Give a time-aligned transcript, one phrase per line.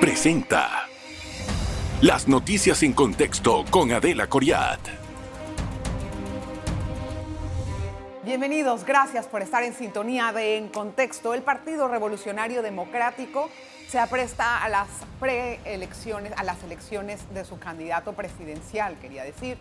[0.00, 0.86] presenta
[2.02, 4.78] Las noticias en contexto con Adela Coriat.
[8.24, 11.34] Bienvenidos, gracias por estar en sintonía de En Contexto.
[11.34, 13.50] El Partido Revolucionario Democrático
[13.88, 14.88] se apresta a las
[15.18, 19.58] preelecciones, a las elecciones de su candidato presidencial, quería decir,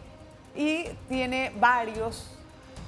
[0.55, 2.37] y tiene varios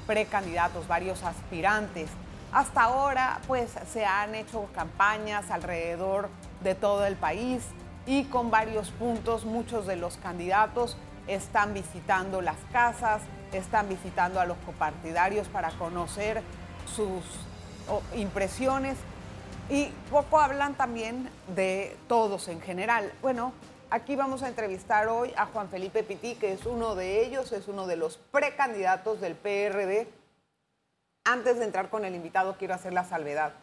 [0.05, 2.09] precandidatos, varios aspirantes.
[2.51, 6.29] Hasta ahora, pues se han hecho campañas alrededor
[6.61, 7.63] de todo el país
[8.05, 10.97] y con varios puntos, muchos de los candidatos
[11.27, 13.21] están visitando las casas,
[13.53, 16.41] están visitando a los copartidarios para conocer
[16.95, 17.23] sus
[18.15, 18.97] impresiones
[19.69, 23.11] y poco hablan también de todos en general.
[23.21, 23.53] Bueno,
[23.91, 27.67] aquí vamos a entrevistar hoy a Juan Felipe Pití, que es uno de ellos, es
[27.67, 30.07] uno de los precandidatos del PRD
[31.25, 33.53] antes de entrar con el invitado, quiero hacer la salvedad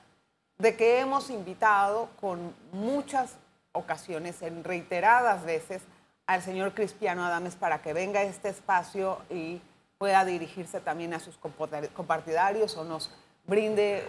[0.58, 3.34] de que hemos invitado con muchas
[3.72, 5.82] ocasiones, en reiteradas veces,
[6.26, 9.60] al señor Cristiano Adames para que venga a este espacio y
[9.98, 13.10] pueda dirigirse también a sus compartidarios o nos
[13.46, 14.04] brinde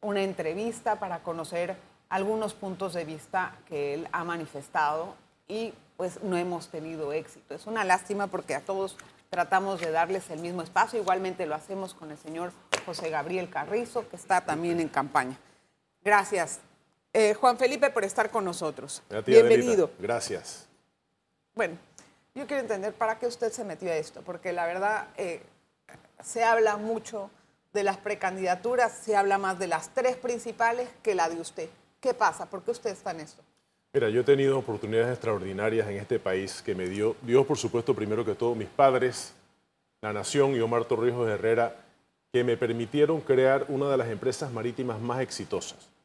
[0.00, 1.76] una entrevista para conocer
[2.08, 5.14] algunos puntos de vista que él ha manifestado
[5.48, 7.54] y pues no hemos tenido éxito.
[7.54, 8.96] Es una lástima porque a todos
[9.30, 11.00] tratamos de darles el mismo espacio.
[11.00, 12.52] Igualmente lo hacemos con el señor
[12.84, 15.36] José Gabriel Carrizo, que está también en campaña.
[16.06, 16.60] Gracias.
[17.12, 19.02] Eh, Juan Felipe, por estar con nosotros.
[19.26, 19.90] Bienvenido.
[19.98, 20.68] Gracias.
[21.52, 21.76] Bueno,
[22.32, 25.42] yo quiero entender para qué usted se metió a esto, porque la verdad eh,
[26.22, 27.28] se habla mucho
[27.72, 31.68] de las precandidaturas, se habla más de las tres principales que la de usted.
[32.00, 32.46] ¿Qué pasa?
[32.46, 33.42] ¿Por qué usted está en esto?
[33.92, 37.96] Mira, yo he tenido oportunidades extraordinarias en este país que me dio Dios, por supuesto,
[37.96, 39.34] primero que todo, mis padres,
[40.02, 41.74] la Nación y Omar Torrijos Herrera,
[42.32, 45.95] que me permitieron crear una de las empresas marítimas más exitosas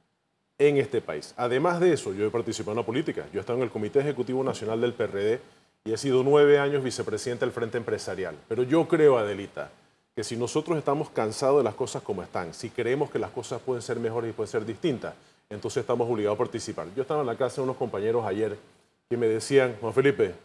[0.68, 1.34] en este país.
[1.38, 3.26] Además de eso, yo he participado en la política.
[3.34, 5.40] Yo he estado en el Comité Ejecutivo Nacional del PRD
[5.84, 8.36] y he sido nueve años vicepresidente del Frente Empresarial.
[8.48, 9.72] Pero yo creo, Adelita,
[10.16, 13.60] que si nosotros estamos cansados de las cosas como están, si creemos que las cosas
[13.60, 15.16] pueden ser mejores y pueden ser distintas,
[15.50, 16.88] entonces estamos obligados a participar.
[16.96, 18.56] Yo estaba en la casa de unos compañeros ayer
[19.10, 20.36] que me decían, Juan Felipe,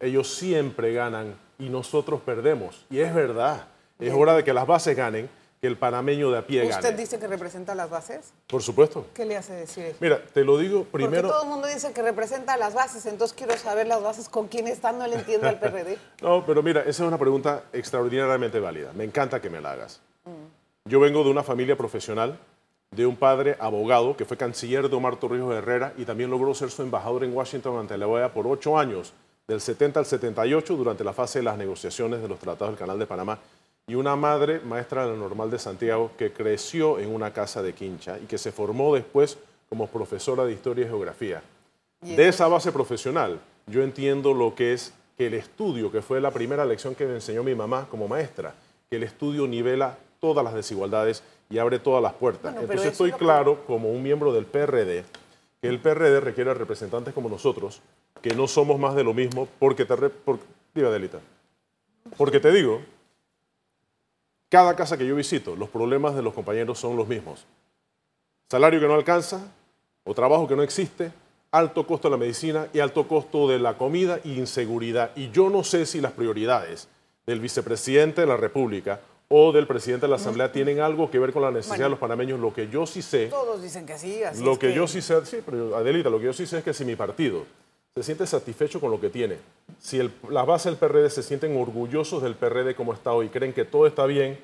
[0.00, 2.86] ellos siempre ganan y nosotros perdemos.
[2.88, 3.66] Y es verdad,
[3.98, 5.28] es hora de que las bases ganen,
[5.62, 6.74] que el panameño de a pie gane.
[6.74, 8.32] ¿Usted dice que representa las bases?
[8.48, 9.06] Por supuesto.
[9.14, 9.96] ¿Qué le hace decir eso?
[10.00, 11.22] Mira, te lo digo primero...
[11.22, 14.48] Porque todo el mundo dice que representa las bases, entonces quiero saber las bases con
[14.48, 15.98] quién están, no le entiendo al PRD.
[16.20, 18.90] no, pero mira, esa es una pregunta extraordinariamente válida.
[18.92, 20.00] Me encanta que me la hagas.
[20.24, 20.90] Mm.
[20.90, 22.40] Yo vengo de una familia profesional
[22.90, 26.72] de un padre abogado que fue canciller de Omar Torrijos Herrera y también logró ser
[26.72, 29.12] su embajador en Washington ante la OEA por ocho años,
[29.46, 32.98] del 70 al 78, durante la fase de las negociaciones de los tratados del Canal
[32.98, 33.38] de Panamá.
[33.86, 37.72] Y una madre, maestra de la Normal de Santiago, que creció en una casa de
[37.72, 39.38] quincha y que se formó después
[39.68, 41.42] como profesora de Historia y Geografía.
[42.00, 46.30] De esa base profesional, yo entiendo lo que es que el estudio, que fue la
[46.30, 48.54] primera lección que me enseñó mi mamá como maestra,
[48.90, 52.54] que el estudio nivela todas las desigualdades y abre todas las puertas.
[52.56, 55.04] Entonces estoy claro, como un miembro del PRD,
[55.60, 57.80] que el PRD requiere representantes como nosotros,
[58.20, 59.94] que no somos más de lo mismo, porque te...
[60.74, 61.18] diga, Delita.
[62.16, 62.80] Porque te digo,
[64.52, 67.46] cada casa que yo visito, los problemas de los compañeros son los mismos.
[68.50, 69.40] Salario que no alcanza,
[70.04, 71.10] o trabajo que no existe,
[71.50, 75.12] alto costo de la medicina y alto costo de la comida e inseguridad.
[75.16, 76.86] Y yo no sé si las prioridades
[77.24, 81.32] del vicepresidente de la República o del presidente de la Asamblea tienen algo que ver
[81.32, 82.38] con la necesidad de los panameños.
[82.38, 83.28] Lo que yo sí sé.
[83.28, 86.26] Todos dicen que sí, así Lo que, yo sí sé, sí, pero Adelita, lo que
[86.26, 87.46] yo sí sé es que si mi partido
[87.94, 89.36] se siente satisfecho con lo que tiene,
[89.78, 93.52] si el, las bases del PRD se sienten orgullosos del PRD como está hoy, creen
[93.52, 94.38] que todo está bien,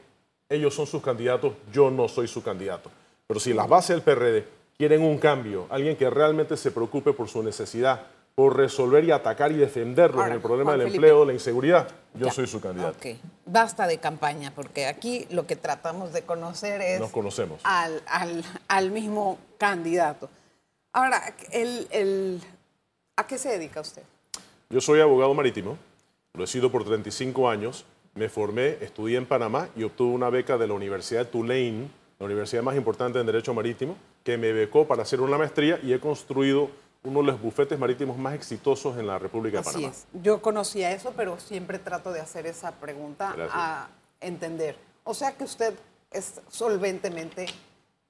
[0.50, 2.90] ellos son sus candidatos, yo no soy su candidato.
[3.26, 4.44] Pero si las bases del PRD
[4.76, 9.50] quieren un cambio, alguien que realmente se preocupe por su necesidad, por resolver y atacar
[9.50, 12.96] y defenderlos en el problema del empleo, la inseguridad, yo soy su candidato.
[12.96, 13.16] Ok,
[13.46, 17.00] basta de campaña, porque aquí lo que tratamos de conocer es...
[17.00, 17.60] Nos conocemos.
[17.64, 18.00] Al,
[18.68, 20.30] al, mismo candidato.
[20.92, 22.40] Ahora, el,
[23.18, 24.02] ¿a qué se dedica usted?
[24.70, 25.76] Yo soy abogado marítimo,
[26.34, 27.84] lo he sido por 35 años,
[28.14, 32.26] me formé, estudié en Panamá y obtuve una beca de la Universidad de Tulane, la
[32.26, 36.00] universidad más importante en Derecho Marítimo, que me becó para hacer una maestría y he
[36.00, 36.70] construido
[37.04, 39.88] uno de los bufetes marítimos más exitosos en la República de Panamá.
[39.88, 40.22] Así es.
[40.22, 43.88] Yo conocía eso, pero siempre trato de hacer esa pregunta a
[44.20, 44.76] entender.
[45.04, 45.74] O sea que usted
[46.10, 47.46] es solventemente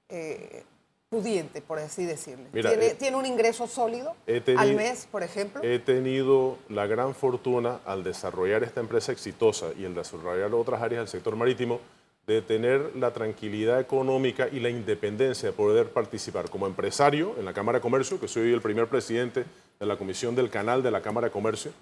[0.09, 0.65] eh,
[1.09, 2.47] pudiente, por así decirle.
[2.53, 4.15] Eh, ¿Tiene, un ingreso sólido
[4.57, 5.63] al mes, por ejemplo?
[5.63, 11.01] He tenido la gran fortuna al desarrollar esta empresa exitosa y el desarrollar otras áreas
[11.01, 11.81] del sector marítimo
[12.27, 17.55] de tener la tranquilidad económica y la independencia de poder participar como empresario en la
[17.55, 19.47] Cámara de Comercio, que soy el primer presidente
[19.81, 21.73] de la Comisión del Canal de la Cámara de Comercio,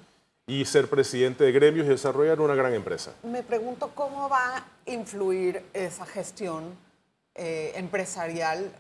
[0.47, 3.13] y ser presidente de gremios y desarrollar una gran empresa.
[3.25, 6.77] Me pregunto cómo va a influir esa gestión
[7.35, 8.71] eh, empresarial,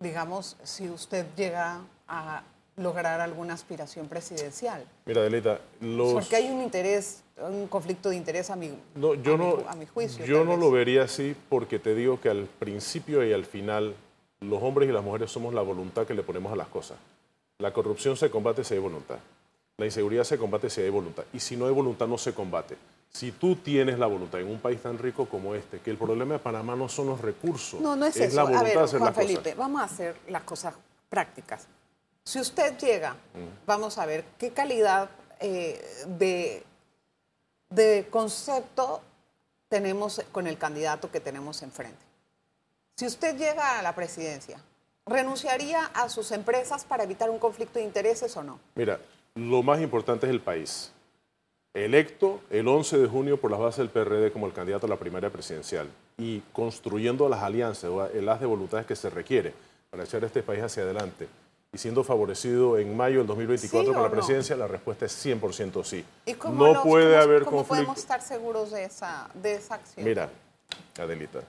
[0.00, 2.42] digamos, si usted llega a
[2.76, 4.84] lograr alguna aspiración presidencial.
[5.06, 6.12] Mira, Delita, los...
[6.12, 9.64] Porque hay un interés, un conflicto de interés a mi, no, yo a no, mi,
[9.68, 10.24] a mi juicio.
[10.26, 10.60] Yo no vez.
[10.60, 13.94] lo vería así porque te digo que al principio y al final
[14.40, 16.98] los hombres y las mujeres somos la voluntad que le ponemos a las cosas.
[17.58, 19.16] La corrupción se combate si hay voluntad.
[19.78, 21.24] La inseguridad se combate si hay voluntad.
[21.32, 22.76] Y si no hay voluntad no se combate.
[23.10, 26.34] Si tú tienes la voluntad en un país tan rico como este, que el problema
[26.34, 28.36] de Panamá no son los recursos, No, no es, eso.
[28.36, 29.30] la voluntad a ver, de hacer Juan las cosas.
[29.40, 30.74] Felipe, vamos a hacer las cosas
[31.08, 31.66] prácticas.
[32.24, 33.66] Si usted llega, Mm.
[33.66, 35.08] vamos a ver qué calidad
[35.40, 35.82] eh,
[36.18, 36.62] de,
[37.70, 39.00] de concepto
[39.68, 41.98] tenemos con el candidato que tenemos enfrente.
[42.96, 44.58] Si usted llega a la presidencia,
[45.06, 48.58] ¿renunciaría a sus empresas para evitar un conflicto de intereses o no?
[48.74, 48.98] Mira,
[49.34, 50.90] lo más importante es el país.
[51.76, 54.96] Electo el 11 de junio por las bases del PRD como el candidato a la
[54.96, 55.86] primaria presidencial
[56.16, 59.52] y construyendo las alianzas, o el haz de voluntades que se requiere
[59.90, 61.28] para echar este país hacia adelante
[61.74, 64.14] y siendo favorecido en mayo del 2024 ¿Sí por o la no?
[64.14, 66.02] presidencia, la respuesta es 100% sí.
[66.24, 69.74] ¿Y cómo no los- puede cómo- haber cómo podemos estar seguros de esa, de esa
[69.74, 70.06] acción?
[70.06, 70.30] Mira,
[70.98, 71.40] Adelita,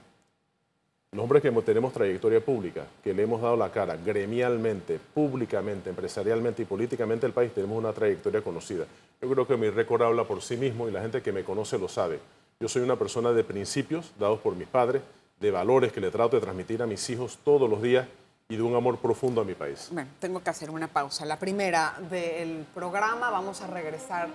[1.13, 6.63] los hombres que tenemos trayectoria pública, que le hemos dado la cara gremialmente, públicamente, empresarialmente
[6.63, 8.85] y políticamente al país, tenemos una trayectoria conocida.
[9.21, 11.79] Yo creo que mi récord habla por sí mismo y la gente que me conoce
[11.79, 12.19] lo sabe.
[12.59, 15.01] Yo soy una persona de principios dados por mis padres,
[15.39, 18.07] de valores que le trato de transmitir a mis hijos todos los días
[18.47, 19.89] y de un amor profundo a mi país.
[19.91, 21.25] Bueno, tengo que hacer una pausa.
[21.25, 24.29] La primera del programa, vamos a regresar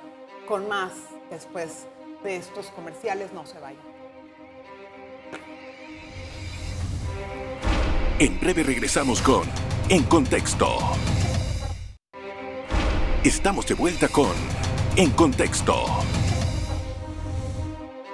[0.47, 0.93] con más
[1.31, 1.87] después
[2.25, 3.33] de estos comerciales.
[3.33, 3.93] No se vayan.
[8.19, 9.43] En breve regresamos con
[9.89, 10.67] En Contexto.
[13.25, 14.33] Estamos de vuelta con
[14.95, 15.87] En Contexto.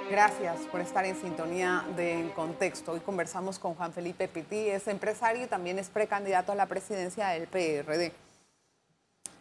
[0.09, 2.93] Gracias por estar en sintonía de En Contexto.
[2.93, 7.27] Hoy conversamos con Juan Felipe Pití, es empresario y también es precandidato a la presidencia
[7.27, 8.13] del PRD.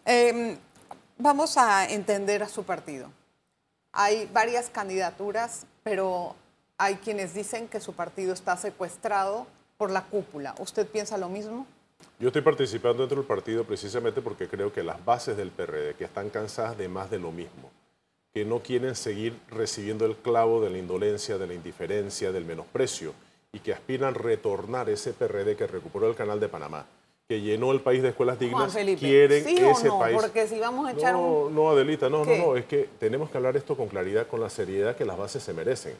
[0.06, 0.58] Eh,
[1.16, 3.08] vamos a entender a su partido.
[3.92, 6.34] Hay varias candidaturas, pero
[6.76, 9.46] hay quienes dicen que su partido está secuestrado
[9.76, 10.56] por la cúpula.
[10.58, 11.66] ¿Usted piensa lo mismo?
[12.20, 16.04] Yo estoy participando dentro del partido precisamente porque creo que las bases del PRD, que
[16.04, 17.70] están cansadas de más de lo mismo,
[18.34, 23.14] que no quieren seguir recibiendo el clavo de la indolencia, de la indiferencia, del menosprecio,
[23.52, 26.86] y que aspiran retornar ese PRD que recuperó el canal de Panamá,
[27.28, 30.00] que llenó el país de escuelas Juan dignas, Felipe, quieren ¿sí o ese no?
[30.00, 30.16] país.
[30.20, 31.54] Porque si vamos a echar no, un...
[31.54, 32.38] no, Adelita, no, no, ¿Qué?
[32.38, 35.44] no, es que tenemos que hablar esto con claridad, con la seriedad que las bases
[35.44, 35.94] se merecen.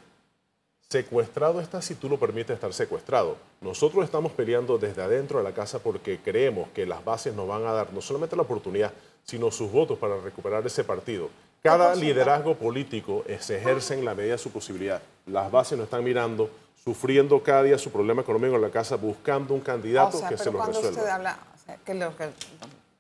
[0.91, 3.37] Secuestrado está si tú lo permites estar secuestrado.
[3.61, 7.67] Nosotros estamos peleando desde adentro de la casa porque creemos que las bases nos van
[7.67, 8.91] a dar no solamente la oportunidad,
[9.23, 11.29] sino sus votos para recuperar ese partido.
[11.63, 15.03] Cada liderazgo político se ejerce en la medida de su posibilidad.
[15.27, 16.49] Las bases nos están mirando,
[16.83, 20.37] sufriendo cada día su problema económico en la casa, buscando un candidato O sea, que
[20.37, 20.89] pero se lo resuelva.
[20.89, 22.31] usted habla, o sea, que lo que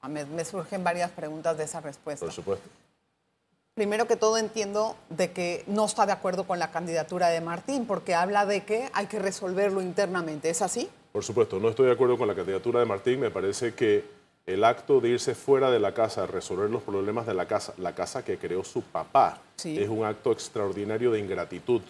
[0.07, 2.27] me, me surgen varias preguntas de esa respuesta.
[2.27, 2.69] Por supuesto.
[3.79, 7.87] Primero que todo entiendo de que no está de acuerdo con la candidatura de Martín,
[7.87, 10.51] porque habla de que hay que resolverlo internamente.
[10.51, 10.89] ¿Es así?
[11.13, 13.21] Por supuesto, no estoy de acuerdo con la candidatura de Martín.
[13.21, 14.05] Me parece que
[14.47, 17.73] el acto de irse fuera de la casa a resolver los problemas de la casa,
[17.79, 19.79] la casa que creó su papá, Sí.
[19.79, 21.81] es un acto extraordinario de ingratitud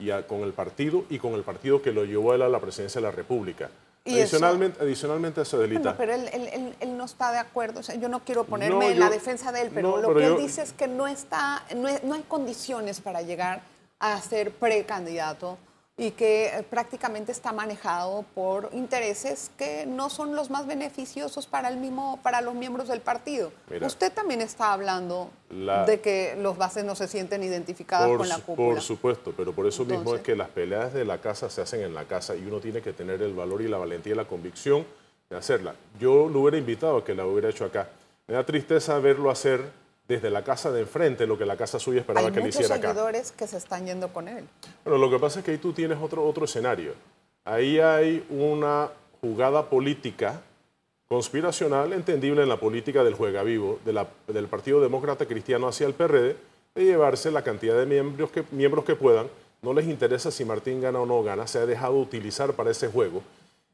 [0.00, 2.48] y a- con el partido y con el partido que lo llevó a él a
[2.48, 3.70] la presidencia de la República.
[4.08, 4.36] ¿Y eso?
[4.36, 7.80] Adicionalmente, adicionalmente a eso, Adelita, Bueno, pero él, él- él- él no está de acuerdo.
[7.80, 10.08] O sea, yo no quiero ponerme No, en la defensa de él, pero no, lo
[10.08, 13.62] pero que él yo- dice es que no, está, no, no hay condiciones para llegar
[14.00, 15.58] a ser precandidato
[16.00, 21.68] y que eh, prácticamente está manejado por intereses que no son los más beneficiosos para
[21.68, 23.50] el mismo para los miembros del partido.
[23.68, 23.84] Mira.
[23.86, 28.28] Usted también está hablando La- de que los bases no se sienten identificadas por, con
[28.28, 28.74] la cúpula.
[28.74, 31.62] por supuesto, pero por eso mismo Entonces- es que las peleas de la casa se
[31.62, 34.16] hacen en la casa y uno tiene que tener el valor y la valentía y
[34.16, 34.86] la convicción
[35.28, 35.74] de hacerla.
[35.98, 37.88] Yo lo hubiera invitado a que la hubiera hecho acá.
[38.28, 39.62] Me da tristeza verlo hacer
[40.08, 42.60] desde la casa de enfrente lo que la casa suya esperaba Hay que le muchos
[42.62, 42.88] hiciera acá.
[42.88, 44.44] seguidores que se están yendo con él.
[44.84, 46.94] Bueno, lo que pasa es que ahí tú tienes otro, otro escenario.
[47.44, 48.88] Ahí hay una
[49.20, 50.40] jugada política
[51.08, 55.86] conspiracional entendible en la política del juega vivo de la- del Partido Demócrata Cristiano hacia
[55.86, 56.36] el PRD
[56.74, 59.28] de llevarse la cantidad de miembros que, miembros que puedan.
[59.62, 62.88] No les interesa si Martín gana o no gana, se ha dejado utilizar para ese
[62.88, 63.22] juego.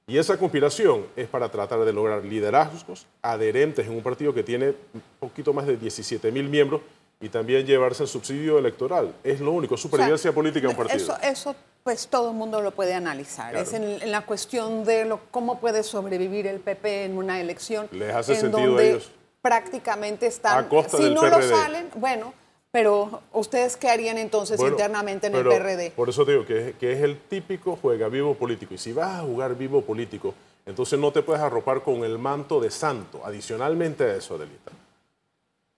[0.07, 4.75] Y esa conspiración es para tratar de lograr liderazgos adherentes en un partido que tiene
[4.93, 6.83] un poquito más de 17 mil miembros
[7.21, 9.15] y también llevarse el subsidio electoral.
[9.25, 10.99] Es lo único, supervivencia política de un partido.
[10.99, 13.57] Eso, eso, pues todo el mundo lo puede analizar.
[13.57, 17.89] Es en, la cuestión de lo, cómo puede sobrevivir el PP en una elección.
[17.91, 19.11] ¿Les hace en sentido donde a ellos?
[19.41, 20.67] Prácticamente están.
[20.67, 21.49] A costa si del no PRD.
[21.49, 22.35] lo salen, bueno,
[22.75, 25.93] pero ¿ustedes qué harían entonces Bueno, internamente en pero el PRD?
[25.93, 28.75] Por eso te digo que es, que es el típico juega vivo político.
[28.75, 30.35] Y si vas a jugar vivo político,
[30.67, 33.21] entonces no te puedes arropar con el manto de santo.
[33.25, 34.73] Adicionalmente a eso, Adelita.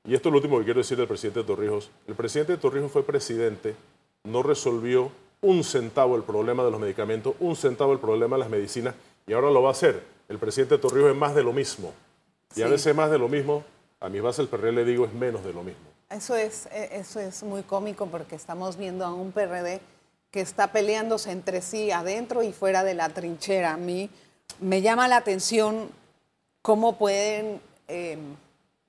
[0.06, 1.90] Y esto es lo último que quiero decir del presidente Torrijos.
[2.06, 3.76] El presidente Torrijos fue presidente,
[4.24, 5.12] no resolvió
[5.42, 8.94] un centavo el problema de los medicamentos, un centavo el problema de las medicinas,
[9.26, 10.02] y ahora lo va a hacer.
[10.30, 11.92] El presidente Torrijos es más de lo mismo.
[12.54, 13.64] Y a veces más de lo mismo,
[14.00, 15.85] a mi base el PRD le digo es menos de lo mismo.
[16.10, 19.80] Eso es, eh, eso es muy cómico porque estamos viendo a un PRD
[20.30, 23.72] que está peleándose entre sí adentro y fuera de la trinchera.
[23.72, 24.08] A mí
[24.60, 25.88] me llama la atención
[26.62, 28.18] cómo pueden eh,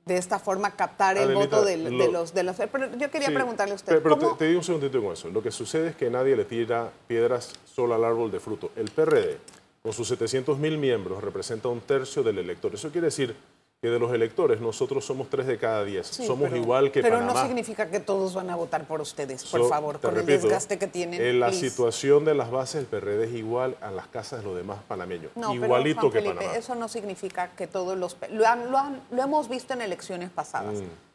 [0.06, 2.56] de esta forma captar el Adelita, voto del- de, lo- los, de los...
[2.56, 5.02] Pero yo quería Sí, preguntarle a usted, Pero, pero te, ¿cómo- te digo un segundito
[5.02, 5.30] con eso.
[5.30, 8.72] Lo que sucede es que nadie le tira piedras solo al árbol de fruto.
[8.76, 9.38] El PRD,
[9.82, 12.74] con sus 700 mil miembros, representa un tercio del elector.
[12.76, 13.36] Eso quiere decir
[13.82, 16.08] que de los electores nosotros somos tres de cada diez.
[16.08, 17.42] Sí, somos pero- igual que Pero Panamá.
[17.44, 20.48] no significa que todos van a votar por ustedes, por So, favor, con el repito,
[20.48, 21.22] desgaste que tienen.
[21.22, 21.70] En la please.
[21.70, 25.32] situación de las bases del PRD es igual a las casas de los demás panameños.
[25.36, 26.58] No, pero, Igualito Juan que Felipe, Panamá.
[26.58, 28.18] eso no significa que todos los...
[28.32, 30.74] Lo, han- lo han- lo hemos visto en elecciones pasadas.
[30.82, 31.07] Mm.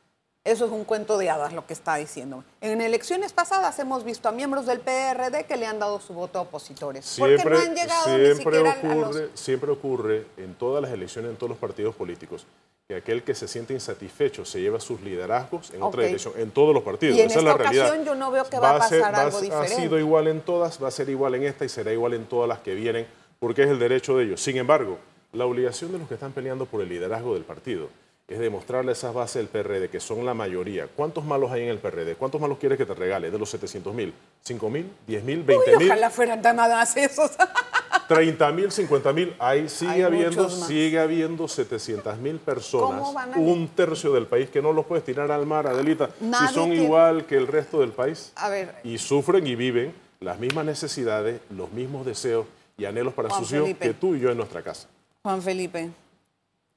[0.44, 2.42] Eso es un cuento de hadas lo que está diciendo.
[2.60, 6.40] En elecciones pasadas hemos visto a miembros del PRD que le han dado su voto
[6.40, 7.14] a opositores.
[7.16, 9.06] porque no han llegado ni siempre siquiera a los...
[9.06, 12.44] ocurre, siempre ocurre en todas las elecciones, en todos los partidos políticos,
[12.88, 16.74] que aquel que se siente insatisfecho se lleva sus liderazgos en otra dirección, en todos
[16.74, 17.16] los partidos.
[17.16, 17.86] Y en Esa es la esta realidad.
[17.86, 19.76] ocasión yo no veo que va a ser- pasar va algo Ha diferente.
[19.76, 22.48] sido igual en todas, va a ser igual en esta y será igual en todas
[22.48, 23.06] las que vienen,
[23.38, 24.40] porque es el derecho de ellos.
[24.42, 24.98] Sin embargo,
[25.32, 27.88] la obligación de los que están peleando por el liderazgo del partido
[28.32, 30.86] es demostrarle a esas bases del PRD, que son la mayoría.
[30.94, 32.16] ¿Cuántos malos hay en el PRD?
[32.16, 33.30] ¿Cuántos malos quieres que te regale?
[33.30, 34.12] De los 700 mil,
[34.46, 34.90] ¿5 mil?
[35.08, 35.46] ¿10 mil?
[35.46, 35.86] ¿20 Uy, mil?
[35.90, 37.30] ojalá fueran tan más esos.
[38.08, 43.32] 30 mil, 50 mil, ahí sigue Hay habiendo, sigue habiendo 700 mil personas, ¿Cómo van
[43.32, 46.54] a- un tercio del país que no los puedes tirar al mar, Adelita, Nadie si
[46.54, 50.38] son tiene- igual que el resto del país A ver, y sufren y viven las
[50.38, 52.46] mismas necesidades, los mismos deseos
[52.76, 53.86] y anhelos para Juan sus hijos Felipe.
[53.88, 54.88] que tú y yo en nuestra casa.
[55.22, 55.90] Juan Felipe,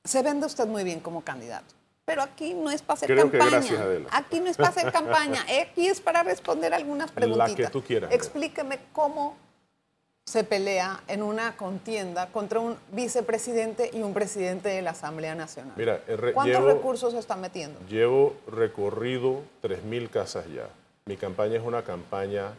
[0.06, 1.74] se vende usted muy bien como candidato.
[2.06, 3.58] Pero aquí no es para hacer Creo que campaña.
[3.60, 4.08] gracias, Adela.
[4.12, 5.44] Aquí no es para hacer campaña.
[5.62, 7.56] Aquí es para responder algunas preguntitas.
[7.56, 8.12] que tú quieras.
[8.14, 9.36] Explíqueme cómo
[10.28, 15.74] se pelea en una contienda contra un vicepresidente y un presidente de la Asamblea Nacional.
[15.78, 17.80] Mira, re- ¿Cuántos llevo- recursos se están metiendo?
[17.90, 20.68] Llevo recorrido 3.000 casas ya.
[21.06, 22.54] Mi campaña es una campaña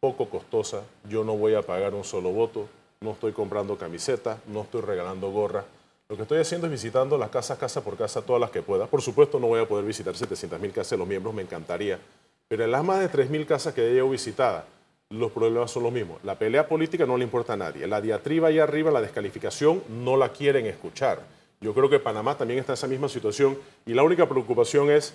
[0.00, 0.82] poco costosa.
[1.08, 2.68] Yo no voy a pagar un solo voto.
[3.00, 5.64] No estoy comprando camisetas, no estoy regalando gorras.
[6.08, 8.86] Lo que estoy haciendo es visitando las casas, casa por casa, todas las que pueda.
[8.86, 11.98] Por supuesto, no voy a poder visitar 700.000 casas de los miembros, me encantaría.
[12.46, 14.62] Pero en las más de 3.000 casas que ya llevo visitadas,
[15.10, 16.22] los problemas son los mismos.
[16.22, 17.88] La pelea política no le importa a nadie.
[17.88, 21.22] La diatriba allá arriba, la descalificación, no la quieren escuchar.
[21.60, 25.12] Yo creo que Panamá también está en esa misma situación y la única preocupación es,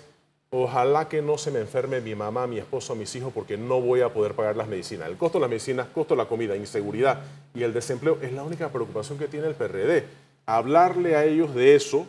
[0.50, 4.02] ojalá que no se me enferme mi mamá, mi esposo, mis hijos, porque no voy
[4.02, 5.08] a poder pagar las medicinas.
[5.08, 7.20] El costo de las medicinas, costo de la comida, inseguridad
[7.54, 10.04] y el desempleo es la única preocupación que tiene el PRD.
[10.46, 12.06] Hablarle a ellos de eso,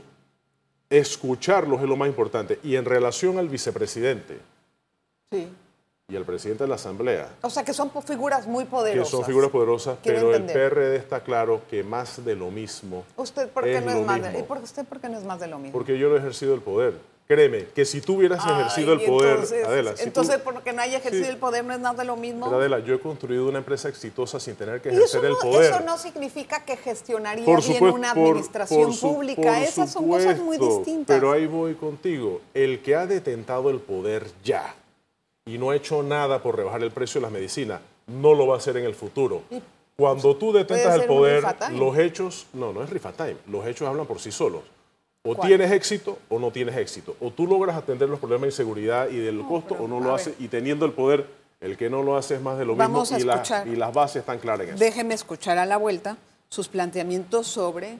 [0.89, 2.59] escucharlos es lo más importante.
[2.63, 4.39] Y en relación al vicepresidente
[5.31, 5.47] Sí.
[6.09, 9.09] y al presidente de la Asamblea, O sea, que son figuras muy que poderosas.
[9.09, 10.57] son figuras poderosas, Quiero pero entender.
[10.63, 13.05] el PRD está claro que más de lo mismo.
[13.15, 15.39] ¿Usted por qué no es más de, ¿y por usted por qué no es más
[15.39, 15.73] de lo mismo?
[15.73, 16.93] Porque yo no he ejercido el poder.
[17.25, 20.81] Créeme, que si tú hubieras ejercido el poder, entonces, Adela, si tú- entonces porque no
[20.81, 21.29] haya ejercido Sí.
[21.29, 22.45] el poder no es nada de lo mismo.
[22.47, 25.71] Pero Adela, yo he construido una empresa exitosa sin tener que ejercer el poder.
[25.73, 29.41] eso no significa que gestionaría Por bien supuesto, una por- administración por su- pública.
[29.41, 31.15] por Esas son cosas muy distintas.
[31.15, 32.41] Pero ahí voy contigo.
[32.53, 34.75] El que ha detentado el poder ya
[35.45, 38.55] y no ha hecho nada por rebajar el precio de las medicinas, no lo va
[38.55, 39.43] a hacer en el futuro.
[39.95, 44.19] Cuando tú detentas el poder, los hechos, no, no es rifatime, los hechos hablan por
[44.19, 44.63] sí solos.
[45.25, 45.47] O ¿Cuál?
[45.47, 47.15] tienes éxito o no tienes éxito.
[47.21, 50.13] O tú logras atender los problemas de inseguridad y del costo pero, o no lo
[50.13, 50.33] haces.
[50.37, 51.25] Y teniendo el poder,
[51.61, 53.67] el que no lo hace es más de lo Vamos mismo a y, la- escuchar.
[53.69, 54.83] y las bases están claras en eso.
[54.83, 56.17] Déjeme escuchar a la vuelta
[56.49, 57.97] sus planteamientos sobre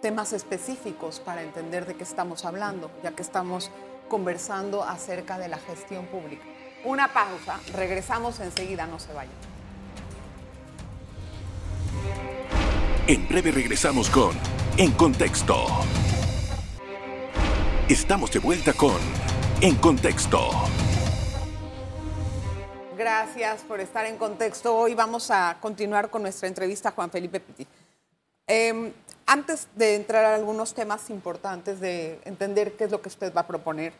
[0.00, 3.72] temas específicos para entender de qué estamos hablando, ya que estamos
[4.08, 6.44] conversando acerca de la gestión pública.
[6.84, 9.34] Una pausa, regresamos enseguida, no se vayan.
[13.08, 14.30] En breve regresamos con
[14.76, 15.66] En Contexto.
[17.88, 18.96] Estamos de vuelta con
[19.60, 20.38] En Contexto.
[22.96, 24.76] Gracias por estar en contexto.
[24.76, 27.66] Hoy vamos a continuar con nuestra entrevista a Juan Felipe Pitti.
[28.46, 28.92] Eh,
[29.26, 33.40] antes de entrar a algunos temas importantes, de entender qué es lo que usted va
[33.40, 33.92] a proponer,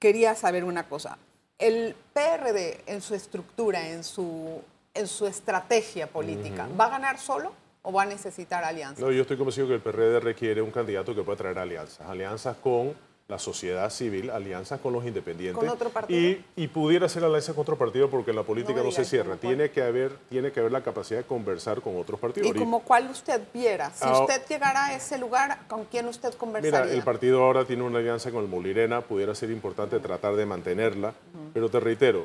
[0.00, 1.16] quería saber una cosa.
[1.58, 4.60] El PRD en su estructura, en su,
[4.94, 7.52] en su estrategia política, ¿va a ganar solo
[7.82, 8.98] o va a necesitar alianzas?
[8.98, 12.04] No, yo estoy convencido que el PRD requiere un candidato que pueda traer alianzas.
[12.08, 15.54] Alianzas con la sociedad civil, alianzas con los independientes.
[15.58, 16.18] ¿Con otro partido?
[16.18, 19.36] Y, y pudiera ser alianza con otro partido porque la política No no, se cierra.
[19.36, 22.48] Tiene que, haber, tiene que haber la capacidad de conversar con otros partidos.
[22.48, 26.32] Y como cuál usted viera, si Ah, usted llegara a ese lugar, ¿con quién usted
[26.34, 26.80] conversaría?
[26.86, 30.46] Mira, el partido ahora tiene una alianza con el Molirena, pudiera ser importante tratar de
[30.46, 31.12] mantenerla,
[31.52, 32.24] pero te reitero,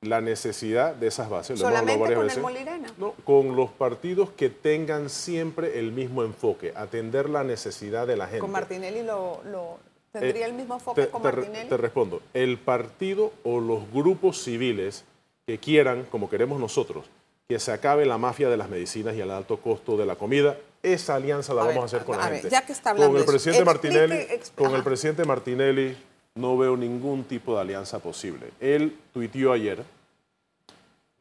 [0.00, 2.72] la necesidad de esas bases, lo hemos hablado ¿Solamente varias con el veces.
[2.78, 2.94] Molirena?
[2.96, 8.26] No, con los partidos que tengan siempre el mismo enfoque, atender la necesidad de la
[8.28, 8.38] gente.
[8.40, 11.68] ¿Con Martinelli lo, lo- tendría Eh, el mismo enfoque te, con Martinelli?
[11.68, 15.04] te respondo, el partido o los grupos civiles
[15.46, 17.06] que quieran, como queremos nosotros,
[17.48, 20.56] que se acabe la mafia de las medicinas y el alto costo de la comida,
[20.82, 22.50] esa alianza la A vamos ver, a hacer con a la ver, gente.
[22.50, 24.76] ya que está hablando con el de eso, presidente explique, Martinelli, con ajá.
[24.76, 25.96] el presidente Martinelli
[26.34, 28.50] no veo ningún tipo de alianza posible.
[28.60, 29.82] Él tuiteó ayer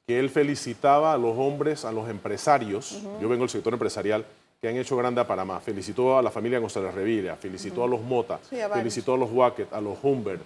[0.05, 4.25] que él felicitaba a los hombres, a los empresarios, yo vengo del sector empresarial,
[4.61, 5.59] que han hecho grande a Panamá.
[5.59, 8.83] Felicitó a la familia González Revilla, felicitó a los Mota, Sí, a varios.
[8.83, 10.41] felicitó a los Wackett, a los Humbert.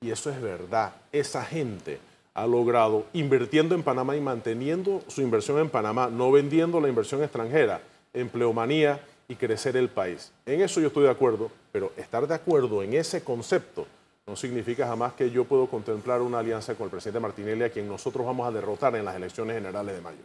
[0.00, 0.92] Y eso es verdad.
[1.10, 1.98] Esa gente
[2.34, 7.22] ha logrado, invirtiendo en Panamá y manteniendo su inversión en Panamá, no vendiendo la inversión
[7.22, 7.80] extranjera,
[8.12, 10.30] empleomanía y crecer el país.
[10.46, 13.86] En eso yo estoy de acuerdo, pero estar de acuerdo en ese concepto
[14.26, 17.88] no significa jamás que yo puedo contemplar una alianza con el presidente Martinelli, a quien
[17.88, 20.18] nosotros vamos a derrotar en las elecciones generales de mayo.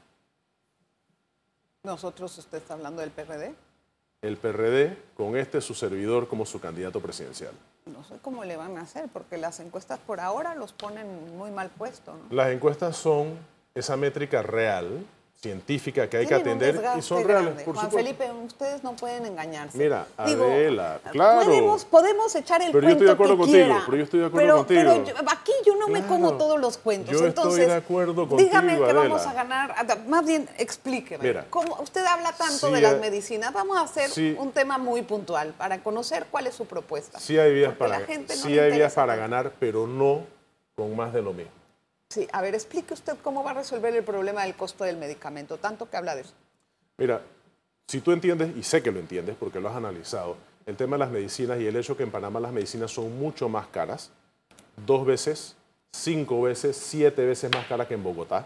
[1.85, 3.53] Nosotros, usted está hablando del PRD.
[4.21, 7.51] El PRD con este su servidor como su candidato presidencial.
[7.87, 11.51] No sé cómo le van a hacer, porque las encuestas por ahora los ponen muy
[11.51, 12.15] mal puestos.
[12.15, 12.33] ¿no?
[12.33, 13.37] Las encuestas son
[13.75, 15.05] esa métrica real,
[15.43, 17.97] científica que hay que atender y son reales, por Juan supuesto.
[17.97, 19.77] Felipe, ustedes no pueden engañarse.
[19.77, 21.43] Mira, Adela, claro.
[21.45, 24.03] Podemos, podemos echar el Pero yo estoy cuento de acuerdo que contigo, quiera, pero yo
[24.05, 24.57] estoy de acuerdo pero-
[24.93, 25.03] contigo.
[25.05, 27.12] pero yo- aquí yo no me como todos los cuentos.
[27.12, 29.75] Yo estoy Entonces, de acuerdo dígame contigo, que vamos a ganar.
[29.77, 31.21] ah, Más bien, explíqueme.
[31.27, 31.45] Mira.
[31.50, 33.51] ¿Cómo, usted habla tanto Sí de las medicinas.
[33.51, 34.38] Vamos a hacer sí.
[34.39, 37.19] un tema muy puntual para conocer cuál es su propuesta.
[37.19, 38.05] Sí hay vías para, no
[38.45, 40.21] hay vías para ganar, pero no
[40.75, 41.51] con más de lo mismo.
[42.13, 45.58] Sí, a ver, explique usted cómo va a resolver el problema del costo del medicamento,
[45.58, 46.34] tanto que habla de eso.
[46.95, 47.23] Mira,
[47.88, 50.99] si tú entiendes, y sé que lo entiendes porque lo has analizado, el tema de
[50.99, 54.12] las medicinas y el hecho que en Panamá las medicinas son mucho más caras,
[54.86, 55.56] dos veces,
[55.91, 58.45] cinco veces, siete veces más caras que en Bogotá.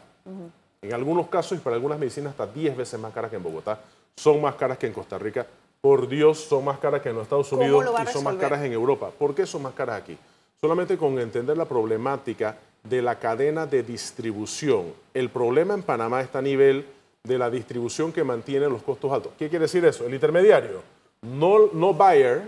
[0.82, 3.82] En algunos casos y para algunas medicinas hasta diez veces más caras que en Bogotá.
[4.16, 5.46] Son más caras que en Costa Rica.
[5.82, 8.64] Por Dios, son más caras que en los Estados ¿Cómo Unidos y son más caras
[8.64, 9.12] en Europa.
[9.12, 10.18] ¿Por qué son más caras aquí?
[10.62, 14.94] Solamente con entender la problemática de la cadena de distribución.
[15.14, 16.86] El problema en Panamá está a nivel
[17.24, 19.34] de la distribución que mantiene los costos altos.
[19.38, 20.06] ¿Qué quiere decir eso?
[20.06, 20.82] El intermediario,
[21.22, 22.44] no, no Bayer,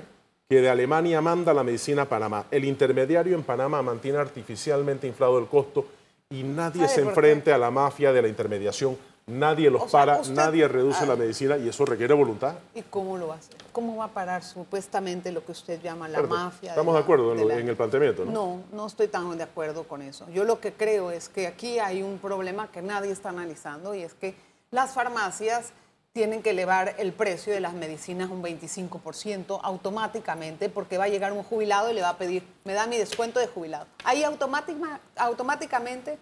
[0.47, 2.45] que de Alemania manda la medicina a Panamá.
[2.49, 5.85] El intermediario en Panamá mantiene artificialmente inflado el costo
[6.29, 8.97] y nadie ¿Sabe se enfrenta a la mafia de la intermediación.
[9.29, 12.55] Nadie los O sea, para, usted- nadie reduce la medicina y eso requiere voluntad.
[12.73, 13.55] ¿Y cómo lo va a hacer?
[13.71, 16.71] ¿Cómo va a parar supuestamente lo que usted llama la mafia?
[16.71, 18.31] Estamos la- de acuerdo en, de lo- la- en el planteamiento, ¿no?
[18.31, 20.27] No, no estoy tan de acuerdo con eso.
[20.29, 24.01] Yo lo que creo es que aquí hay un problema que nadie está analizando y
[24.03, 24.35] es que
[24.71, 25.71] las farmacias
[26.11, 31.31] tienen que elevar el precio de las medicinas un 25% automáticamente porque va a llegar
[31.33, 33.85] un jubilado y le va a pedir, me da mi descuento de jubilado.
[34.03, 36.17] Ahí automática- automáticamente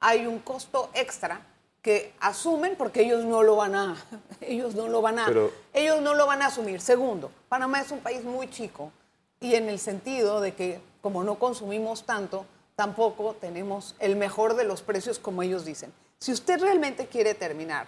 [0.00, 1.40] hay un costo extra
[1.84, 3.96] que asumen porque ellos no lo van a
[4.40, 6.80] ellos no lo van a Pero- ellos no lo van a asumir.
[6.80, 8.90] Segundo, Panamá es un país muy chico
[9.38, 14.64] y en el sentido de que como no consumimos tanto, tampoco tenemos el mejor de
[14.64, 15.92] los precios como ellos dicen.
[16.18, 17.86] Si usted realmente quiere terminar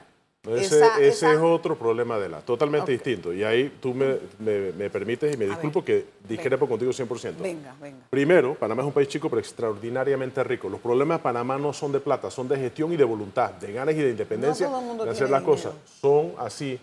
[0.55, 3.33] Ese, esa- ese esa- es otro problema de la, totalmente distinto.
[3.33, 7.43] Y ahí tú me, me- me permites y me disculpo ver, que discrepo contigo 100%.
[7.43, 7.99] Venga, venga.
[8.11, 10.69] Primero, Panamá es un país chico pero extraordinariamente rico.
[10.69, 13.73] Los problemas de Panamá no son de plata, son de gestión y de voluntad, de
[13.73, 15.45] ganas y de independencia No de hacer las dinero.
[15.45, 15.73] cosas.
[16.01, 16.79] Son así.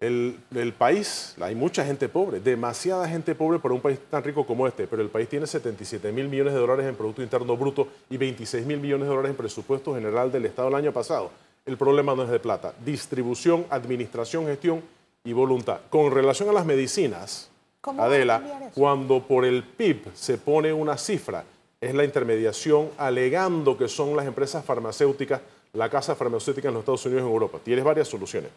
[0.00, 4.44] El, el país, hay mucha gente pobre, demasiada gente pobre para un país tan rico
[4.44, 7.86] como este, pero el país tiene 77 mil millones de dólares en Producto Interno Bruto
[8.10, 11.30] y 26 mil millones de dólares en presupuesto general del Estado el año pasado.
[11.64, 14.82] El problema no es de plata, distribución, administración, gestión
[15.22, 15.78] y voluntad.
[15.90, 20.72] Con relación a las medicinas, ¿Cómo va a Adela, cuando por el PIB se pone
[20.72, 21.44] una cifra,
[21.80, 25.40] es la intermediación alegando que son las empresas farmacéuticas,
[25.72, 27.58] la casa farmacéutica en los Estados Unidos y en Europa.
[27.62, 28.50] Tienes varias soluciones.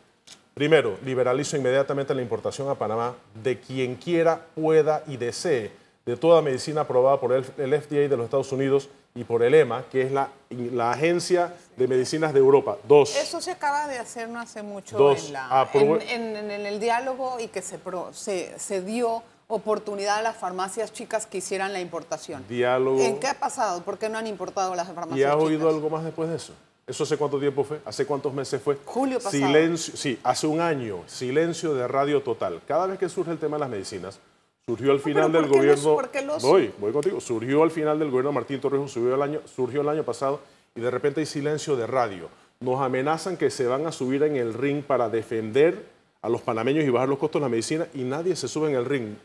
[0.55, 3.13] Primero, liberalizo inmediatamente la importación a Panamá
[3.43, 5.71] de quien quiera, pueda y desee
[6.05, 9.85] de toda medicina aprobada por el FDA de los Estados Unidos y por el EMA,
[9.89, 12.77] que es la, la Agencia de Medicinas de Europa.
[12.85, 16.51] Dos, Eso se acaba de hacer no hace mucho Dos, en, la- aprove- en- en-
[16.51, 21.25] en el diálogo y que se, pro- se, se dio oportunidad a las farmacias chicas
[21.25, 22.43] que hicieran la importación.
[22.49, 22.99] Diálogo.
[22.99, 23.81] ¿En qué ha pasado?
[23.83, 25.45] ¿Por qué no han importado las farmacias ¿Y has chicas?
[25.47, 26.53] oído algo más después de eso?
[26.85, 27.79] ¿Eso hace cuánto tiempo fue?
[27.85, 28.77] ¿Hace cuántos meses fue?
[28.83, 29.31] Julio pasado.
[29.47, 31.03] Silencio, sí, hace un año.
[31.07, 32.61] Silencio de radio total.
[32.67, 34.19] Cada vez que surge el tema de las medicinas,
[34.67, 35.97] surgió al final del ¿por qué gobierno.
[36.11, 37.21] qué los- Voy, voy contigo.
[37.21, 40.39] Surgió al final del gobierno de Martín Torrijos, surgió el año, surgió el año pasado
[40.73, 42.29] y de repente hay silencio de radio.
[42.59, 45.85] Nos amenazan que se van a subir en el ring para defender
[46.21, 48.75] a los panameños y bajar los costos de la medicina y nadie se sube en
[48.75, 49.15] el ring.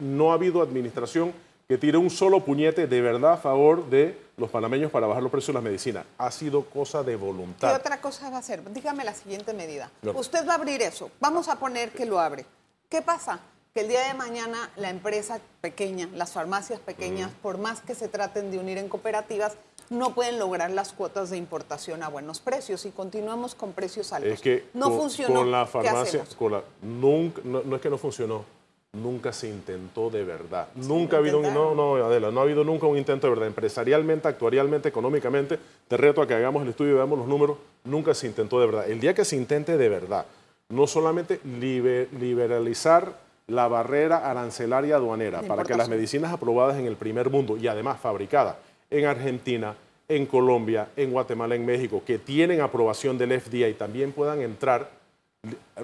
[0.00, 1.32] No ha habido administración
[1.66, 5.32] que tire un solo puñete de verdad a favor de los panameños para bajar los
[5.32, 6.04] precios de las medicinas.
[6.18, 7.74] Ha sido cosa de ¿Qué voluntad.
[7.74, 8.62] otra cosa va a hacer?
[8.70, 9.90] Dígame la siguiente medida.
[10.02, 10.12] No.
[10.12, 11.10] Usted va a abrir eso.
[11.20, 12.44] Vamos a poner que lo abre.
[12.90, 13.40] ¿Qué pasa?
[13.74, 18.08] Que el día de mañana la empresa pequeña, las farmacias pequeñas, por más que se
[18.08, 19.52] traten de unir en cooperativas,
[19.90, 24.32] no pueden lograr las cuotas de importación a buenos precios y continuamos con precios altos.
[24.32, 25.34] Es que no con, funcionó.
[25.36, 28.44] con la ¿Qué farmacia, con la- nunca, no, no es que no funcionó,
[28.92, 30.66] nunca se intentó de verdad.
[30.74, 33.46] nunca ha habido un, no, no, Adela, no ha habido nunca un intento de verdad.
[33.46, 38.14] Empresarialmente, actuarialmente, económicamente, te reto a que hagamos el estudio y veamos los números, nunca
[38.14, 38.88] se intentó de verdad.
[38.90, 40.26] El día que se intente de verdad,
[40.70, 46.96] no solamente libe- liberalizar la barrera arancelaria aduanera para que las medicinas aprobadas en el
[46.96, 48.56] primer mundo y además fabricadas
[48.88, 49.74] en Argentina,
[50.08, 54.90] en Colombia, en Guatemala, en México, que tienen aprobación del FDA y también puedan entrar,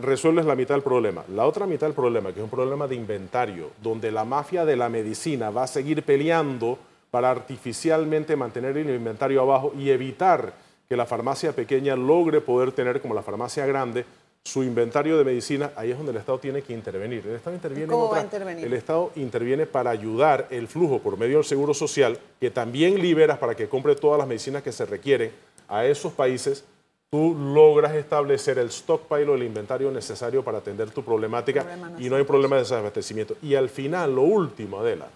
[0.00, 1.24] resuelves la mitad del problema.
[1.34, 4.76] La otra mitad del problema, que es un problema de inventario, donde la mafia de
[4.76, 6.78] la medicina va a seguir peleando
[7.10, 10.52] para artificialmente mantener el inventario abajo y evitar
[10.88, 14.04] que la farmacia pequeña logre poder tener, como la farmacia grande,
[14.46, 17.26] su inventario de medicina, ahí es donde el Estado tiene que intervenir.
[17.26, 18.64] El Estado interviene en ¿Cómo va a intervenir?
[18.64, 23.38] El Estado interviene para ayudar el flujo por medio del Seguro Social, que también liberas
[23.38, 25.32] para que compre todas las medicinas que se requieren
[25.66, 26.64] a esos países.
[27.10, 32.00] Tú logras establecer el stockpile o el inventario necesario para atender tu problemática Problema no
[32.00, 33.36] y no hay problema de desabastecimiento.
[33.42, 35.08] Y al final, lo último, Adela,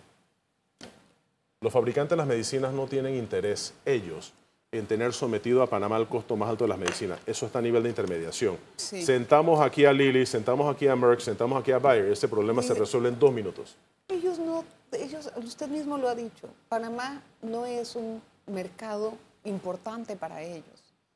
[1.61, 4.33] los fabricantes de las medicinas no tienen interés, ellos,
[4.73, 7.19] en tener sometido a Panamá el costo más alto de las medicinas.
[7.27, 8.57] Eso está a nivel de intermediación.
[8.77, 9.03] Sí.
[9.05, 12.07] Sentamos aquí a Lilly, sentamos aquí a Merck, sentamos aquí a Bayer.
[12.07, 12.81] Ese problema se Mire.
[12.81, 13.77] resuelve en dos minutos.
[14.09, 20.41] Ellos no, ellos, usted mismo lo ha dicho, Panamá no es un mercado importante para
[20.43, 20.65] ellos.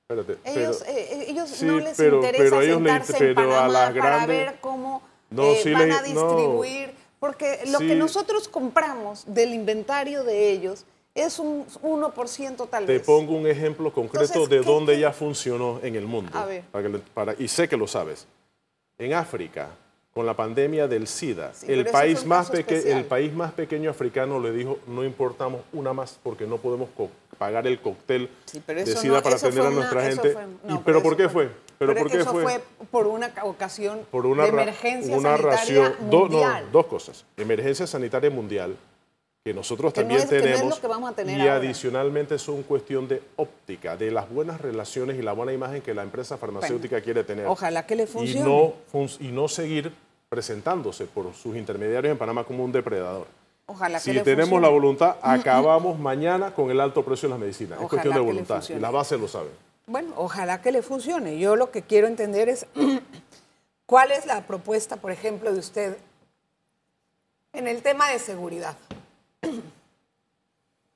[0.09, 3.29] Espérate, Ellos, pero- eh, eh, ellos Sí, no les pero- interesa pero ellos le sentarse
[3.29, 6.03] en pero a Panamá las para grandes- ver cómo No, eh, sí van le- a
[6.03, 6.07] no.
[6.09, 6.91] distribuir,
[7.21, 7.87] porque lo Sí.
[7.87, 13.03] que nosotros compramos del inventario de ellos es un 1% tal Te vez.
[13.03, 16.31] pongo un ejemplo concreto Entonces, de ¿qué- dónde ya funcionó en el mundo.
[16.37, 16.65] A ver.
[16.73, 18.27] Para que para- y sé que lo sabes.
[18.99, 19.71] En África,
[20.13, 23.91] con la pandemia del SIDA, Sí, el, pero país más peque- el país más pequeño
[23.91, 26.89] africano le dijo, no importamos una más porque no podemos
[27.39, 30.33] pagar el cóctel Sí, pero de SIDA no- para atender a nuestra una- gente.
[30.33, 31.49] fue- ¿Y no, ¿Pero eso por qué fue?
[31.79, 32.43] ¿Pero por qué eso fue?
[32.45, 32.61] fue
[32.93, 36.69] por una ca- ocasión por una, de ra- emergencia una sanitaria ración, do- no, mundial.
[36.73, 37.25] dos cosas.
[37.37, 38.77] Emergencia sanitaria mundial,
[39.45, 41.37] que nosotros Que no también es- que no es tenemos, lo que vamos a tener
[41.37, 41.57] y ahora.
[41.57, 46.03] adicionalmente son cuestión de óptica, de las buenas relaciones y la buena imagen que la
[46.03, 47.47] empresa farmacéutica Bueno, quiere tener.
[47.47, 48.41] ojalá que le Y funcione.
[48.49, 49.93] no, fun- y no seguir
[50.31, 53.27] presentándose por sus intermediarios en Panamá como un depredador.
[53.67, 54.67] Ojalá que Si le tenemos funcione.
[54.67, 57.79] la voluntad, acabamos mañana con el alto precio de las medicinas.
[57.83, 58.55] es cuestión de que voluntad.
[58.55, 58.81] Y funcione.
[58.81, 59.51] la base lo sabe.
[59.87, 61.39] Bueno, ojalá que le funcione.
[61.39, 62.65] Yo lo que quiero entender es
[63.85, 65.99] cuál es la propuesta, por ejemplo, de usted
[67.53, 68.79] en el tema de seguridad.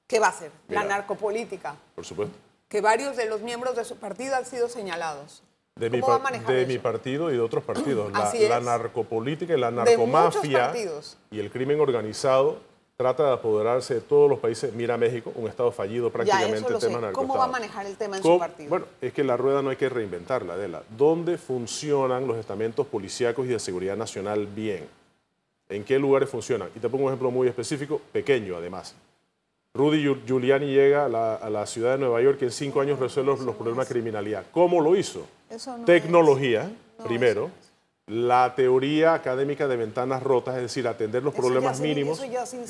[0.07, 0.51] ¿Qué va a hacer?
[0.69, 2.35] La narcopolítica, Por supuesto.
[2.69, 5.43] que varios de los miembros de su partido han sido señalados.
[5.77, 8.11] De, mi, ¿Cómo va a par- manejar de mi partido y de otros partidos.
[8.13, 10.73] La, narcopolítica y la narcomafia
[11.31, 12.59] y el crimen organizado
[12.97, 14.73] trata de apoderarse de todos los países.
[14.75, 18.35] Mira México, un estado fallido prácticamente en ¿Cómo va a manejar el tema en ¿Cómo?
[18.35, 18.71] su partido?
[18.71, 20.83] Bueno, es que la rueda no hay que reinventarla, Adela.
[20.97, 24.89] ¿Dónde funcionan los estamentos policíacos y de seguridad nacional bien?
[25.68, 26.68] ¿En qué lugares funcionan?
[26.74, 28.94] Y te pongo un ejemplo muy específico, pequeño además.
[29.74, 32.81] Rudy Giu- Giuliani llega a la, a la ciudad de Nueva York y en cinco
[32.81, 34.44] años resuelve los, problemas de criminalidad.
[34.50, 35.26] ¿Cómo lo hizo?
[35.50, 37.50] Eso no Tecnología, No, primero.
[38.07, 42.18] La teoría académica de ventanas rotas, es decir, atender los Eso problemas se- mínimos.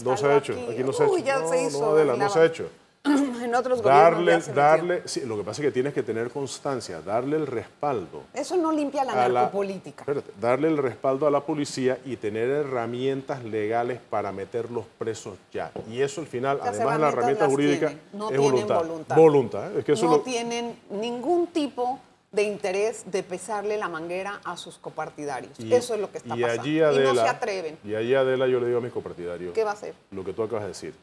[0.03, 0.53] no se ha hecho.
[0.55, 0.67] aquí.
[0.73, 1.39] Aquí no se ha hecho.
[1.41, 2.69] no, se hizo, no, Adela, no se ha hecho
[3.43, 3.85] en otros gobiernos
[4.27, 4.53] darle, metió.
[4.55, 8.57] darle, sí, lo que pasa es que tienes que tener constancia, darle el respaldo Eso
[8.57, 10.03] no limpia la narcopolítica.
[10.03, 15.71] espérate, darle el respaldo a la policía y tener herramientas legales para meterlos presos ya.
[15.91, 18.77] Y eso al final, Las además de la herramienta jurídica, tienen, no es tienen voluntad.
[18.79, 19.17] voluntad.
[19.17, 21.99] Voluntad, es que eso no lo- tienen ningún tipo
[22.31, 25.59] de interés de pesarle la manguera a sus copartidarios.
[25.59, 26.63] y- Eso es lo que está y pasando.
[26.63, 27.79] Allí y no se atreven.
[27.85, 29.95] Y allí Adela yo le digo a mis copartidarios, ¿Qué va a hacer?
[30.11, 30.95] lo que tú acabas de decir,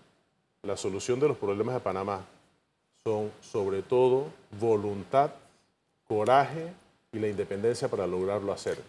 [0.65, 2.21] la solución de los problemas de Panamá
[3.03, 4.27] son sobre todo
[4.59, 5.29] voluntad,
[6.07, 6.71] coraje
[7.11, 8.79] y la independencia para lograrlo hacer.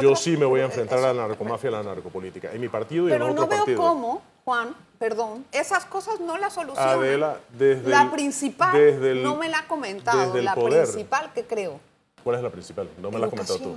[0.00, 2.52] Yo sí me voy a enfrentar a la narcomafia y a la narcopolítica.
[2.52, 3.78] En mi partido y Pero en otro no veo partido.
[3.82, 6.98] cómo, Juan, perdón, esas cosas no las solucionan.
[6.98, 10.54] Adela, desde la el- principal, desde el- no me la ha comentado, desde el la
[10.54, 10.84] poder.
[10.84, 11.80] principal que creo.
[12.22, 12.88] ¿Cuál es la principal?
[13.00, 13.76] No me la has comentado tú.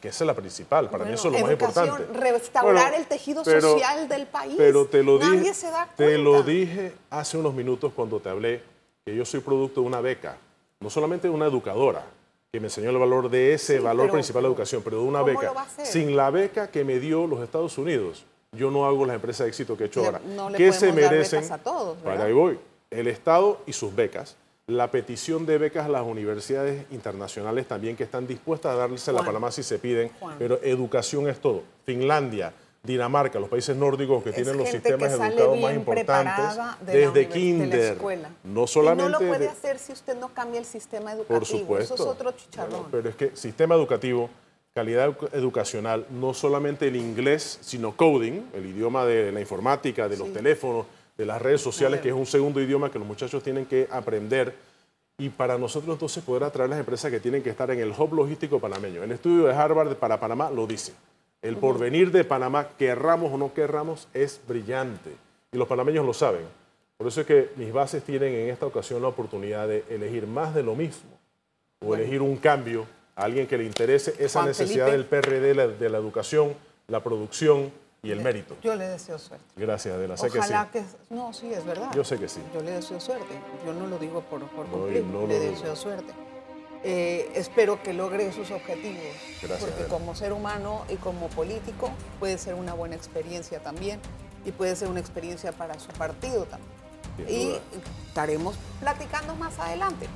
[0.00, 2.04] Que esa es la principal, para mí Bueno, eso es lo más importante.
[2.20, 4.54] restaurar Bueno, el tejido pero- social del país.
[4.56, 8.28] Pero te lo Nadie dije, se da te lo dije hace unos minutos cuando te
[8.28, 8.62] hablé
[9.04, 10.36] que yo soy producto de una beca,
[10.80, 12.04] no solamente de una educadora
[12.52, 14.98] que me enseñó el valor de ese Sí, valor pero- principal de la educación, pero
[14.98, 15.66] de una ¿cómo beca.
[15.84, 19.48] Sin la beca que me dio los Estados Unidos, yo no hago las empresas de
[19.48, 20.20] éxito que he hecho Le- ahora.
[20.24, 21.40] no le ¿Qué se podemos dar merecen?
[21.42, 22.12] becas a todos, ¿verdad?
[22.16, 22.58] Para ahí voy.
[22.90, 24.34] El Estado y sus becas.
[24.68, 29.22] La petición de becas a las universidades internacionales también que están dispuestas a darse la
[29.22, 30.36] Panamá si se piden, Juan.
[30.38, 31.62] pero educación es todo.
[31.86, 32.52] Finlandia,
[32.82, 36.44] Dinamarca, los países nórdicos que Es tienen los sistemas educativos más importantes
[36.82, 37.98] de desde univers- de la kinder.
[38.44, 41.38] No solamente y no lo puede de- hacer si usted no cambia el sistema educativo.
[41.38, 41.94] por supuesto.
[41.94, 42.70] Eso es otro chicharrón.
[42.70, 44.28] Bueno, pero es que sistema educativo,
[44.74, 50.18] calidad edu- educacional, no solamente el inglés, sino coding, el idioma de la informática, de
[50.18, 50.84] los teléfonos,
[51.18, 54.54] de las redes sociales, que es un segundo idioma que los muchachos tienen que aprender.
[55.18, 58.14] Y para nosotros entonces poder atraer las empresas que tienen que estar en el hub
[58.14, 59.02] logístico panameño.
[59.02, 60.92] El estudio de Harvard para Panamá lo dice.
[61.42, 65.10] El porvenir de Panamá, querramos o no querramos, es brillante.
[65.50, 66.42] Y los panameños lo saben.
[66.96, 70.54] Por eso es que mis bases tienen en esta ocasión la oportunidad de elegir más
[70.54, 71.10] de lo mismo
[71.84, 75.16] o elegir un cambio a alguien que le interese esa Juan necesidad Felipe.
[75.16, 76.54] del PRD, la, de la educación,
[76.86, 77.72] la producción
[78.08, 78.56] y el mérito.
[78.62, 79.44] Yo le deseo suerte.
[79.56, 80.16] Gracias, Adela.
[80.16, 80.38] Sé que sí.
[80.38, 81.90] Ojalá que, No, sí, es verdad.
[81.94, 82.40] Yo sé que sí.
[82.54, 83.34] Yo le deseo suerte.
[83.66, 85.04] Yo no lo digo por, por No, cumplir.
[85.04, 86.12] no le deseo suerte.
[86.84, 89.02] Eh, espero que logre sus objetivos.
[89.42, 89.88] Gracias, porque Adela.
[89.88, 94.00] como ser humano y como político puede ser una buena experiencia también.
[94.44, 96.70] Y puede ser una experiencia para su partido también.
[97.16, 97.60] Sin y duda.
[98.08, 100.06] estaremos platicando más adelante.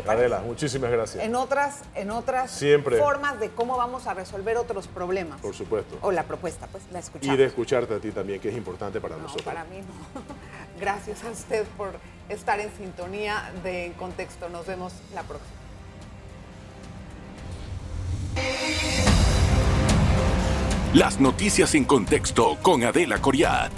[0.00, 1.22] Adela, muchísimas gracias.
[1.24, 2.98] En otras, en otras Siempre.
[2.98, 5.40] formas de cómo vamos a resolver otros problemas.
[5.40, 5.98] Por supuesto.
[6.02, 7.34] O la propuesta, pues la escuchamos.
[7.34, 9.44] Y de escucharte a ti también, que es importante para No, nosotros.
[9.44, 10.22] para mí no.
[10.80, 11.92] Gracias a usted por
[12.28, 14.48] estar en sintonía de En Contexto.
[14.48, 15.50] Nos vemos la próxima.
[20.94, 23.72] Las noticias en contexto con Adela Coriat.